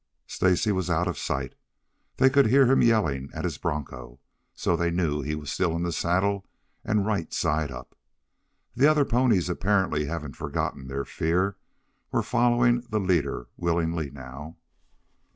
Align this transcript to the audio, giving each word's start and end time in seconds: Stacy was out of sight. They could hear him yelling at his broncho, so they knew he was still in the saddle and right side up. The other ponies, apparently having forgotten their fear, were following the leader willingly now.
Stacy 0.25 0.71
was 0.71 0.89
out 0.89 1.07
of 1.07 1.15
sight. 1.19 1.53
They 2.17 2.31
could 2.31 2.47
hear 2.47 2.65
him 2.65 2.81
yelling 2.81 3.29
at 3.35 3.43
his 3.43 3.59
broncho, 3.59 4.19
so 4.55 4.75
they 4.75 4.89
knew 4.89 5.21
he 5.21 5.35
was 5.35 5.51
still 5.51 5.75
in 5.75 5.83
the 5.83 5.91
saddle 5.91 6.47
and 6.83 7.05
right 7.05 7.31
side 7.31 7.69
up. 7.69 7.95
The 8.75 8.87
other 8.89 9.05
ponies, 9.05 9.47
apparently 9.47 10.05
having 10.05 10.33
forgotten 10.33 10.87
their 10.87 11.05
fear, 11.05 11.55
were 12.11 12.23
following 12.23 12.81
the 12.89 12.99
leader 12.99 13.49
willingly 13.57 14.09
now. 14.09 14.57